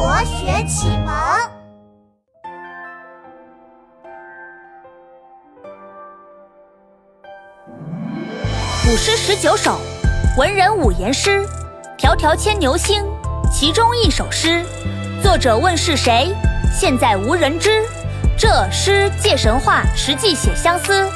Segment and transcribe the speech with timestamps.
[0.00, 1.14] 国学启蒙。
[8.82, 9.78] 古诗十九首，
[10.38, 11.46] 文人五言诗，
[11.98, 13.04] 迢迢牵牛星，
[13.52, 14.64] 其中一首诗，
[15.22, 16.34] 作者问是谁？
[16.74, 17.82] 现在无人知。
[18.38, 21.06] 这诗借神话，实际写相思。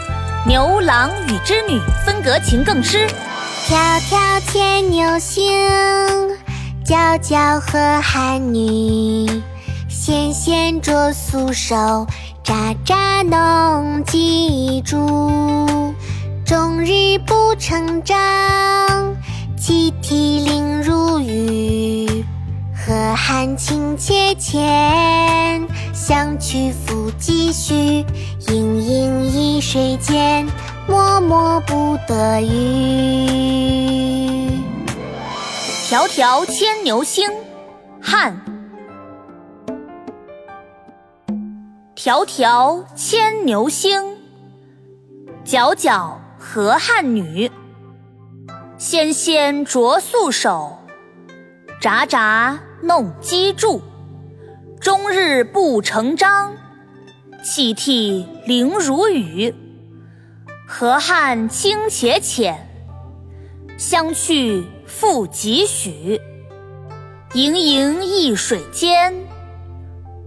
[0.46, 3.06] 牛郎与织女分隔情更痴。
[3.66, 5.58] 迢迢牵牛星，
[6.84, 9.26] 皎皎河汉女。
[9.88, 12.06] 纤纤擢素手，
[12.42, 15.94] 札札弄机杼。
[16.44, 19.16] 终日不成章，
[19.56, 22.22] 泣涕零如雨。
[22.74, 28.04] 河汉清且浅，相去复几许？
[28.48, 30.46] 盈盈一水间，
[30.86, 34.43] 脉脉不得语。
[35.86, 37.30] 迢迢牵牛星，
[38.00, 38.40] 汉。
[41.94, 44.16] 迢迢牵牛星，
[45.44, 47.52] 皎皎河汉女。
[48.78, 50.78] 纤纤擢素手，
[51.82, 53.82] 札札弄机杼。
[54.80, 56.56] 终日不成章，
[57.42, 59.54] 泣涕零如雨。
[60.66, 62.66] 河汉清且浅，
[63.76, 64.64] 相去
[64.96, 66.20] 复几许？
[67.32, 69.12] 盈盈一水间，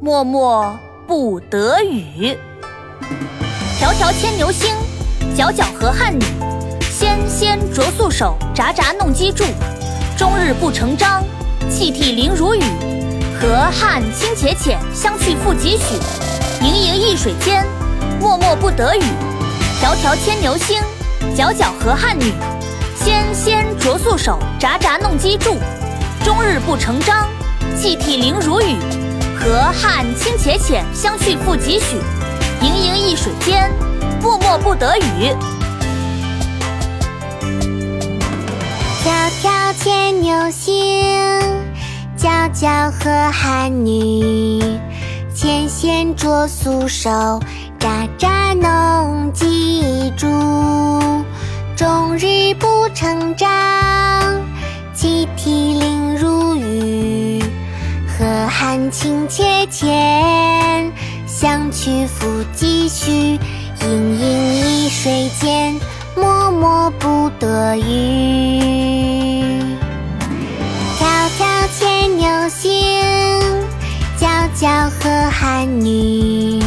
[0.02, 2.38] 脉脉不得语。
[3.80, 4.76] 迢迢牵牛星，
[5.38, 6.22] 皎皎河汉女。
[6.92, 9.46] 纤纤擢素手，札札弄机杼。
[10.18, 11.24] 终日不成章，
[11.72, 12.62] 泣涕零如雨。
[13.40, 15.96] 河汉清且浅，相去复几许？
[16.62, 17.66] 盈盈一水间，
[18.22, 19.04] 脉脉不得语。
[19.82, 20.82] 迢迢牵牛星，
[21.38, 22.34] 皎皎河汉女。
[22.96, 23.66] 纤纤
[23.98, 25.58] 素手，札札弄机杼。
[26.24, 27.28] 终日不成章，
[27.78, 28.76] 泣涕零如雨。
[29.40, 31.98] 河汉清且浅，相去复几许？
[32.62, 33.72] 盈盈一水间，
[34.22, 35.34] 脉脉不得语。
[39.04, 41.14] 迢迢牵牛星，
[42.18, 44.80] 皎皎河汉女。
[45.34, 47.40] 纤纤擢素手，
[47.80, 51.24] 札札弄机杼。
[51.76, 53.48] 终日不成章，
[55.08, 57.42] 泣涕零如雨。
[58.06, 60.92] 河汉清且浅，
[61.26, 63.40] 相去复几许？
[63.82, 65.80] 盈盈一水间，
[66.14, 69.62] 脉脉不得语。
[71.00, 71.06] 迢
[71.40, 72.70] 迢牵牛星，
[74.20, 76.62] 皎皎河汉女。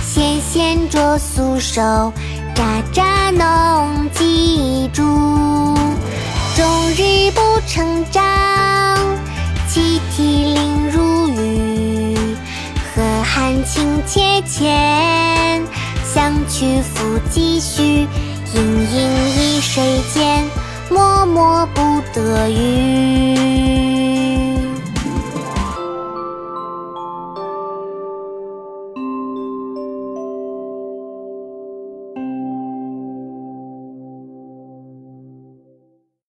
[0.00, 2.12] 纤纤擢素手，
[2.54, 4.81] 札札弄机杼。
[7.74, 8.22] 成章，
[9.66, 12.36] 泣涕零如雨。
[12.94, 15.62] 河汉清且浅，
[16.04, 18.06] 相去复几许？
[18.52, 20.44] 盈盈一水间，
[20.90, 24.21] 脉脉不得语。